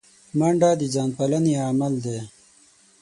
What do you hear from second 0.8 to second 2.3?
ځان پالنې عمل دی